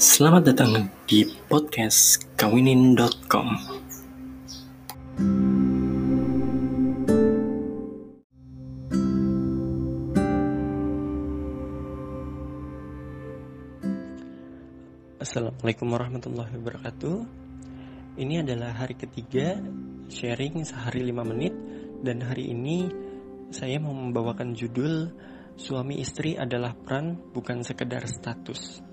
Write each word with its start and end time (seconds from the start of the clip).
Selamat 0.00 0.48
datang 0.48 0.88
di 1.04 1.28
podcast 1.44 2.24
kawinin.com. 2.40 3.48
Assalamualaikum 15.20 15.84
warahmatullahi 15.92 16.48
wabarakatuh. 16.56 17.16
Ini 18.16 18.40
adalah 18.40 18.72
hari 18.80 18.96
ketiga 18.96 19.60
sharing 20.08 20.64
sehari 20.64 21.04
5 21.12 21.28
menit 21.28 21.52
dan 22.00 22.24
hari 22.24 22.48
ini 22.48 22.88
saya 23.52 23.76
mau 23.76 23.92
membawakan 23.92 24.56
judul 24.56 25.12
suami 25.60 26.00
istri 26.00 26.40
adalah 26.40 26.72
peran 26.72 27.20
bukan 27.36 27.60
sekedar 27.60 28.08
status. 28.08 28.88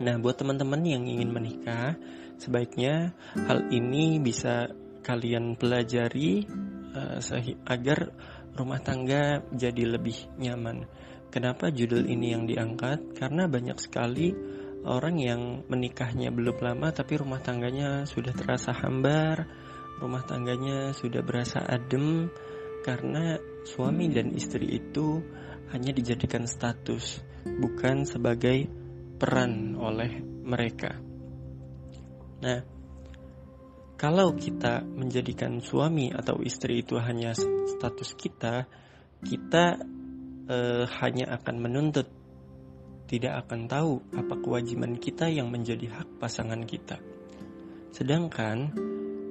Nah, 0.00 0.16
buat 0.16 0.40
teman-teman 0.40 0.80
yang 0.80 1.04
ingin 1.04 1.28
menikah, 1.28 1.92
sebaiknya 2.40 3.12
hal 3.36 3.68
ini 3.68 4.16
bisa 4.16 4.72
kalian 5.04 5.60
pelajari 5.60 6.48
uh, 6.96 7.20
agar 7.68 8.08
rumah 8.56 8.80
tangga 8.80 9.44
jadi 9.52 9.84
lebih 9.96 10.40
nyaman. 10.40 10.88
Kenapa 11.28 11.68
judul 11.68 12.08
ini 12.08 12.32
yang 12.32 12.48
diangkat? 12.48 13.12
Karena 13.12 13.44
banyak 13.46 13.76
sekali 13.76 14.32
orang 14.88 15.20
yang 15.20 15.42
menikahnya 15.68 16.32
belum 16.32 16.56
lama 16.58 16.88
tapi 16.90 17.20
rumah 17.20 17.44
tangganya 17.44 18.08
sudah 18.08 18.32
terasa 18.32 18.72
hambar, 18.72 19.44
rumah 20.00 20.24
tangganya 20.24 20.96
sudah 20.96 21.20
berasa 21.20 21.60
adem 21.60 22.32
karena 22.80 23.36
suami 23.68 24.08
dan 24.08 24.32
istri 24.32 24.80
itu 24.80 25.20
hanya 25.70 25.92
dijadikan 25.92 26.48
status, 26.48 27.20
bukan 27.44 28.08
sebagai 28.08 28.79
peran 29.20 29.76
oleh 29.76 30.24
mereka. 30.24 30.96
Nah, 32.40 32.58
kalau 34.00 34.32
kita 34.32 34.80
menjadikan 34.80 35.60
suami 35.60 36.08
atau 36.08 36.40
istri 36.40 36.80
itu 36.80 36.96
hanya 36.96 37.36
status 37.36 38.16
kita, 38.16 38.64
kita 39.20 39.76
eh, 40.48 40.84
hanya 40.88 41.36
akan 41.36 41.56
menuntut 41.60 42.08
tidak 43.10 43.44
akan 43.44 43.66
tahu 43.66 44.00
apa 44.14 44.34
kewajiban 44.38 44.96
kita 44.96 45.28
yang 45.28 45.52
menjadi 45.52 46.00
hak 46.00 46.22
pasangan 46.22 46.62
kita. 46.64 46.96
Sedangkan 47.90 48.70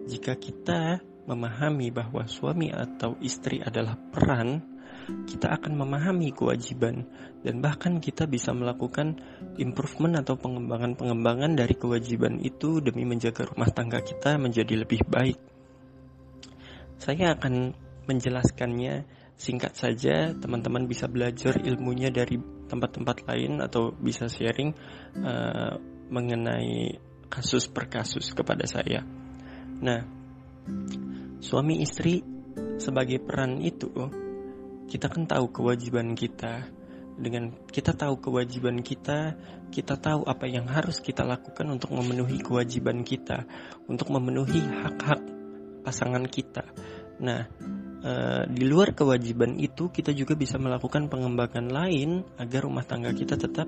jika 0.06 0.36
kita 0.36 1.00
memahami 1.26 1.88
bahwa 1.90 2.28
suami 2.28 2.70
atau 2.76 3.16
istri 3.24 3.64
adalah 3.64 3.96
peran, 3.96 4.79
kita 5.26 5.58
akan 5.58 5.74
memahami 5.74 6.30
kewajiban 6.34 7.08
dan 7.42 7.64
bahkan 7.64 7.98
kita 7.98 8.30
bisa 8.30 8.54
melakukan 8.54 9.18
improvement 9.58 10.22
atau 10.22 10.38
pengembangan-pengembangan 10.38 11.58
dari 11.58 11.74
kewajiban 11.74 12.38
itu 12.44 12.84
demi 12.84 13.08
menjaga 13.08 13.50
rumah 13.50 13.70
tangga 13.74 14.04
kita 14.04 14.38
menjadi 14.38 14.86
lebih 14.86 15.02
baik. 15.08 15.38
Saya 17.00 17.34
akan 17.34 17.74
menjelaskannya 18.06 19.08
singkat 19.40 19.72
saja, 19.72 20.36
teman-teman 20.36 20.84
bisa 20.84 21.08
belajar 21.08 21.56
ilmunya 21.64 22.12
dari 22.12 22.36
tempat-tempat 22.68 23.24
lain 23.24 23.64
atau 23.64 23.96
bisa 23.96 24.28
sharing 24.28 24.76
uh, 25.24 25.80
mengenai 26.12 27.00
kasus 27.32 27.72
per 27.72 27.88
kasus 27.88 28.36
kepada 28.36 28.68
saya. 28.68 29.06
Nah, 29.80 30.04
suami 31.40 31.80
istri 31.80 32.20
sebagai 32.76 33.24
peran 33.24 33.64
itu 33.64 33.88
kita 34.90 35.08
kan 35.08 35.30
tahu 35.30 35.54
kewajiban 35.54 36.18
kita. 36.18 36.66
Dengan 37.20 37.52
kita 37.68 37.94
tahu 37.94 38.16
kewajiban 38.18 38.80
kita, 38.80 39.36
kita 39.76 40.00
tahu 40.00 40.24
apa 40.24 40.48
yang 40.48 40.66
harus 40.72 41.04
kita 41.04 41.28
lakukan 41.28 41.68
untuk 41.68 41.92
memenuhi 41.92 42.40
kewajiban 42.40 43.04
kita, 43.04 43.44
untuk 43.92 44.10
memenuhi 44.10 44.64
hak-hak 44.64 45.22
pasangan 45.84 46.26
kita. 46.26 46.64
Nah, 47.20 47.46
Uh, 48.00 48.48
di 48.48 48.64
luar 48.64 48.96
kewajiban 48.96 49.60
itu 49.60 49.92
kita 49.92 50.16
juga 50.16 50.32
bisa 50.32 50.56
melakukan 50.56 51.12
pengembangan 51.12 51.68
lain 51.68 52.24
agar 52.40 52.64
rumah 52.64 52.88
tangga 52.88 53.12
kita 53.12 53.36
tetap 53.36 53.68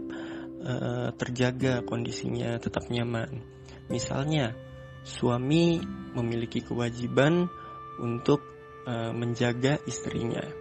uh, 0.64 1.12
terjaga 1.20 1.84
kondisinya 1.84 2.56
tetap 2.56 2.88
nyaman. 2.88 3.44
Misalnya 3.92 4.56
suami 5.04 5.84
memiliki 6.16 6.64
kewajiban 6.64 7.52
untuk 8.00 8.40
uh, 8.88 9.12
menjaga 9.12 9.84
istrinya. 9.84 10.61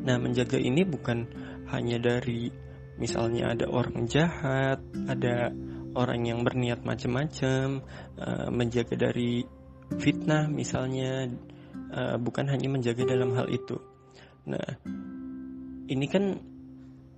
Nah, 0.00 0.16
menjaga 0.16 0.56
ini 0.56 0.82
bukan 0.82 1.28
hanya 1.70 2.00
dari 2.00 2.50
misalnya 2.96 3.54
ada 3.54 3.66
orang 3.68 4.08
jahat, 4.08 4.80
ada 5.08 5.52
orang 5.94 6.26
yang 6.26 6.40
berniat 6.46 6.82
macam-macam, 6.82 7.82
uh, 8.20 8.48
menjaga 8.52 8.94
dari 8.96 9.42
fitnah 9.98 10.46
misalnya 10.46 11.26
uh, 11.90 12.16
bukan 12.20 12.46
hanya 12.46 12.68
menjaga 12.70 13.02
dalam 13.06 13.34
hal 13.34 13.50
itu. 13.50 13.76
Nah, 14.46 14.68
ini 15.90 16.06
kan 16.06 16.38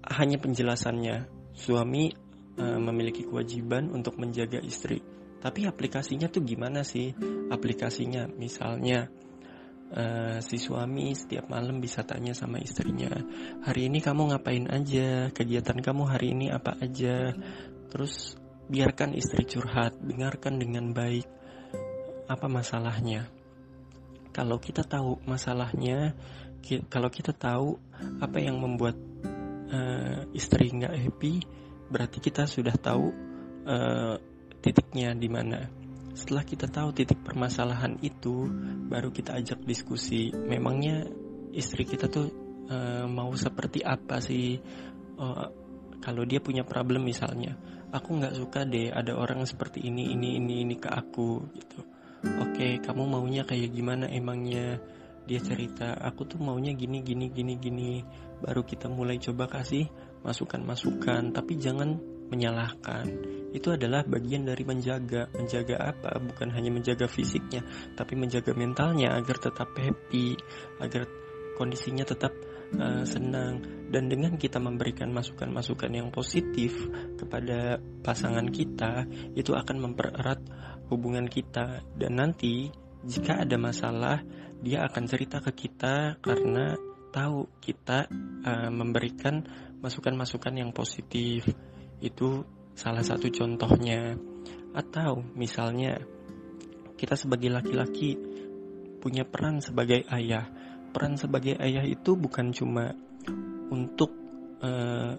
hanya 0.08 0.36
penjelasannya. 0.40 1.40
Suami 1.52 2.08
uh, 2.56 2.80
memiliki 2.80 3.28
kewajiban 3.28 3.92
untuk 3.92 4.16
menjaga 4.16 4.58
istri. 4.64 5.04
Tapi 5.42 5.66
aplikasinya 5.66 6.30
tuh 6.30 6.46
gimana 6.46 6.86
sih? 6.86 7.12
Aplikasinya 7.50 8.30
misalnya 8.30 9.10
uh, 9.92 10.38
si 10.40 10.56
suami 10.56 11.12
setiap 11.12 11.48
malam 11.52 11.78
bisa 11.78 12.02
tanya 12.02 12.32
sama 12.32 12.58
istrinya, 12.58 13.12
hari 13.64 13.92
ini 13.92 14.00
kamu 14.00 14.32
ngapain 14.32 14.66
aja? 14.68 15.28
Kegiatan 15.30 15.78
kamu 15.84 16.02
hari 16.08 16.32
ini 16.34 16.48
apa 16.48 16.76
aja? 16.80 17.32
Terus 17.92 18.36
biarkan 18.72 19.12
istri 19.14 19.44
curhat, 19.44 20.00
dengarkan 20.00 20.56
dengan 20.56 20.90
baik 20.96 21.28
apa 22.26 22.46
masalahnya 22.48 23.28
kalau 24.32 24.56
kita 24.56 24.82
tahu 24.82 25.20
masalahnya 25.28 26.16
kalau 26.88 27.12
kita 27.12 27.36
tahu 27.36 27.76
apa 28.18 28.40
yang 28.40 28.56
membuat 28.58 28.96
uh, 29.68 30.24
istri 30.32 30.72
nggak 30.72 30.96
happy 30.96 31.44
berarti 31.92 32.18
kita 32.24 32.48
sudah 32.48 32.72
tahu 32.80 33.12
uh, 33.68 34.16
titiknya 34.64 35.12
di 35.12 35.28
mana 35.28 35.68
setelah 36.12 36.44
kita 36.44 36.68
tahu 36.68 36.92
titik 36.92 37.24
permasalahan 37.24 37.96
itu 38.04 38.48
baru 38.88 39.08
kita 39.08 39.36
ajak 39.40 39.64
diskusi. 39.64 40.28
Memangnya 40.32 41.08
istri 41.56 41.88
kita 41.88 42.08
tuh 42.12 42.28
uh, 42.68 43.08
mau 43.08 43.32
seperti 43.32 43.80
apa 43.80 44.20
sih? 44.20 44.60
Uh, 45.16 45.48
kalau 46.02 46.26
dia 46.26 46.42
punya 46.42 46.66
problem 46.66 47.06
misalnya 47.06 47.54
aku 47.94 48.18
nggak 48.18 48.34
suka 48.34 48.66
deh 48.66 48.90
ada 48.90 49.14
orang 49.14 49.46
seperti 49.46 49.86
ini 49.86 50.10
ini 50.12 50.36
ini 50.40 50.64
ini 50.64 50.74
ke 50.76 50.88
aku 50.88 51.48
gitu. 51.56 51.80
Oke 52.42 52.80
kamu 52.80 53.02
maunya 53.08 53.42
kayak 53.48 53.72
gimana 53.72 54.08
emangnya? 54.08 54.80
Dia 55.22 55.38
cerita 55.38 55.94
aku 56.02 56.26
tuh 56.26 56.42
maunya 56.42 56.74
gini 56.74 57.00
gini 57.00 57.30
gini 57.30 57.54
gini. 57.56 57.92
Baru 58.42 58.66
kita 58.66 58.90
mulai 58.90 59.22
coba 59.22 59.46
kasih 59.46 59.86
masukan-masukan 60.26 61.30
tapi 61.30 61.56
jangan 61.62 61.94
menyalahkan 62.28 63.06
itu 63.52 63.68
adalah 63.72 64.02
bagian 64.02 64.48
dari 64.48 64.64
menjaga. 64.64 65.28
Menjaga 65.36 65.76
apa? 65.92 66.16
Bukan 66.18 66.48
hanya 66.56 66.72
menjaga 66.72 67.04
fisiknya 67.06 67.60
tapi 67.94 68.16
menjaga 68.16 68.56
mentalnya 68.56 69.12
agar 69.14 69.36
tetap 69.38 69.68
happy 69.76 70.34
agar 70.80 71.04
kondisinya 71.60 72.04
tetap 72.08 72.32
uh, 72.80 73.04
senang. 73.04 73.60
Dan 73.92 74.08
dengan 74.08 74.40
kita 74.40 74.56
memberikan 74.56 75.12
masukan-masukan 75.12 75.92
yang 75.92 76.08
positif 76.08 76.72
kepada 77.20 77.76
pasangan 78.00 78.48
kita 78.48 79.04
itu 79.36 79.52
akan 79.52 79.92
mempererat 79.92 80.40
hubungan 80.88 81.28
kita. 81.28 81.84
Dan 81.92 82.16
nanti 82.16 82.72
jika 83.04 83.44
ada 83.44 83.60
masalah 83.60 84.24
dia 84.62 84.86
akan 84.86 85.04
cerita 85.10 85.42
ke 85.42 85.52
kita 85.52 86.22
karena 86.22 86.78
tahu 87.12 87.50
kita 87.60 88.08
uh, 88.46 88.70
memberikan 88.72 89.44
masukan-masukan 89.84 90.54
yang 90.56 90.70
positif. 90.72 91.44
Itu 92.00 92.46
salah 92.74 93.04
satu 93.04 93.28
contohnya. 93.32 94.16
Atau 94.72 95.24
misalnya 95.36 96.00
kita 96.96 97.18
sebagai 97.18 97.52
laki-laki 97.52 98.16
punya 99.02 99.26
peran 99.26 99.58
sebagai 99.58 100.06
ayah. 100.14 100.46
Peran 100.92 101.16
sebagai 101.18 101.58
ayah 101.58 101.82
itu 101.82 102.14
bukan 102.14 102.54
cuma 102.54 102.94
untuk 103.72 104.12
uh, 104.62 105.16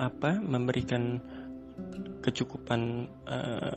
apa 0.00 0.40
memberikan 0.40 1.20
kecukupan 2.24 3.10
uh, 3.28 3.74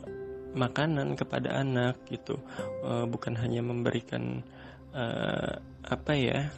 makanan 0.54 1.18
kepada 1.18 1.60
anak 1.60 2.00
gitu. 2.08 2.40
Uh, 2.80 3.04
bukan 3.04 3.34
hanya 3.36 3.60
memberikan 3.60 4.42
apa 5.82 6.14
ya 6.14 6.54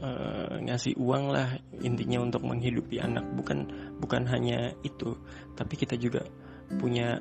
uh, 0.00 0.56
ngasih 0.62 0.96
uang 0.98 1.30
lah 1.34 1.58
intinya 1.82 2.22
untuk 2.22 2.42
menghidupi 2.46 2.98
anak 2.98 3.24
bukan 3.34 3.68
bukan 3.98 4.26
hanya 4.26 4.72
itu 4.82 5.14
tapi 5.54 5.74
kita 5.78 5.98
juga 5.98 6.22
punya 6.78 7.18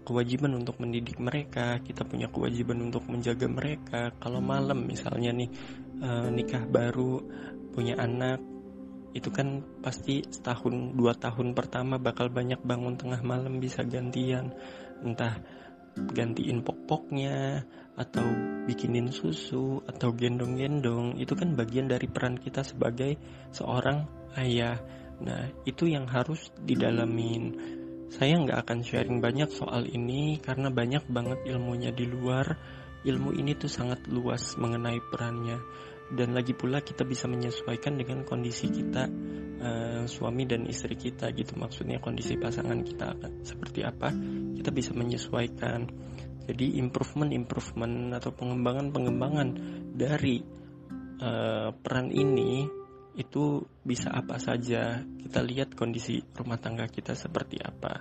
kewajiban 0.00 0.56
untuk 0.56 0.80
mendidik 0.80 1.20
mereka, 1.20 1.78
kita 1.84 2.02
punya 2.02 2.26
kewajiban 2.32 2.80
untuk 2.82 3.04
menjaga 3.06 3.46
mereka. 3.46 4.10
Kalau 4.16 4.40
malam 4.40 4.88
misalnya 4.88 5.30
nih 5.30 5.50
uh, 6.02 6.32
nikah 6.32 6.64
baru, 6.66 7.20
punya 7.70 8.00
anak, 8.00 8.40
itu 9.10 9.28
kan 9.30 9.62
pasti 9.82 10.22
setahun 10.22 10.94
dua 10.94 11.14
tahun 11.18 11.54
pertama 11.54 11.98
bakal 11.98 12.30
banyak 12.30 12.62
bangun 12.62 12.94
tengah 12.94 13.20
malam 13.26 13.58
bisa 13.58 13.82
gantian 13.82 14.54
entah 15.02 15.42
gantiin 15.96 16.62
popoknya 16.62 17.64
atau 17.98 18.24
bikinin 18.64 19.12
susu 19.12 19.82
atau 19.84 20.14
gendong-gendong. 20.14 21.20
Itu 21.20 21.36
kan 21.36 21.52
bagian 21.58 21.90
dari 21.90 22.08
peran 22.08 22.40
kita 22.40 22.64
sebagai 22.64 23.18
seorang 23.52 24.06
ayah. 24.40 24.78
Nah 25.20 25.50
itu 25.68 25.90
yang 25.90 26.08
harus 26.08 26.48
didalamin. 26.64 27.76
Saya 28.10 28.40
nggak 28.42 28.66
akan 28.66 28.78
sharing 28.82 29.18
banyak 29.22 29.50
soal 29.52 29.86
ini 29.86 30.40
karena 30.42 30.72
banyak 30.72 31.06
banget 31.10 31.38
ilmunya 31.46 31.92
di 31.92 32.08
luar. 32.08 32.58
Ilmu 33.00 33.32
ini 33.32 33.56
tuh 33.56 33.70
sangat 33.70 34.04
luas 34.10 34.56
mengenai 34.60 35.00
perannya. 35.08 35.60
Dan 36.10 36.34
lagi 36.34 36.58
pula 36.58 36.82
kita 36.82 37.06
bisa 37.06 37.30
menyesuaikan 37.30 37.94
dengan 37.94 38.26
kondisi 38.26 38.66
kita 38.66 39.06
uh, 39.60 40.02
suami 40.08 40.48
dan 40.48 40.66
istri 40.66 40.96
kita 40.96 41.30
gitu. 41.36 41.54
Maksudnya 41.54 42.00
kondisi 42.00 42.34
pasangan 42.40 42.80
kita 42.82 43.14
seperti 43.44 43.84
apa 43.84 44.10
kita 44.56 44.70
bisa 44.72 44.96
menyesuaikan. 44.96 45.86
Jadi 46.50 46.80
improvement 46.80 47.30
improvement 47.30 48.16
atau 48.16 48.34
pengembangan 48.34 48.90
pengembangan 48.90 49.48
dari 49.94 50.42
uh, 51.22 51.70
peran 51.76 52.10
ini 52.10 52.66
itu 53.14 53.62
bisa 53.84 54.10
apa 54.10 54.40
saja. 54.40 55.04
Kita 55.04 55.44
lihat 55.44 55.76
kondisi 55.76 56.18
rumah 56.34 56.58
tangga 56.58 56.88
kita 56.88 57.12
seperti 57.14 57.60
apa. 57.60 58.00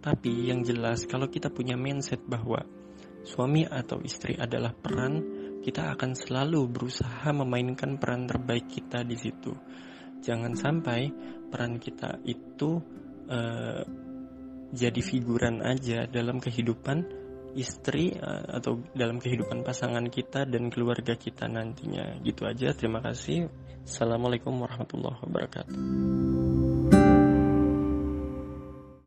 Tapi 0.00 0.52
yang 0.52 0.60
jelas 0.60 1.08
kalau 1.08 1.28
kita 1.32 1.48
punya 1.48 1.74
mindset 1.80 2.20
bahwa 2.24 2.60
suami 3.24 3.64
atau 3.64 4.04
istri 4.04 4.36
adalah 4.36 4.76
peran 4.76 5.44
kita 5.64 5.96
akan 5.96 6.12
selalu 6.12 6.68
berusaha 6.68 7.32
memainkan 7.32 7.96
peran 7.96 8.28
terbaik 8.28 8.68
kita 8.68 9.00
di 9.00 9.16
situ. 9.16 9.56
Jangan 10.24 10.56
sampai 10.56 11.12
peran 11.52 11.76
kita 11.76 12.16
itu 12.24 12.80
uh, 13.28 13.84
jadi 14.72 15.00
figuran 15.04 15.60
aja 15.60 16.08
dalam 16.08 16.40
kehidupan 16.40 17.04
istri 17.54 18.16
uh, 18.16 18.58
atau 18.58 18.82
dalam 18.96 19.20
kehidupan 19.20 19.62
pasangan 19.62 20.08
kita 20.08 20.48
dan 20.48 20.72
keluarga 20.72 21.14
kita 21.14 21.44
nantinya. 21.44 22.16
Gitu 22.24 22.48
aja. 22.48 22.72
Terima 22.72 23.04
kasih. 23.04 23.52
Assalamualaikum 23.84 24.56
warahmatullahi 24.64 25.20
wabarakatuh. 25.20 27.03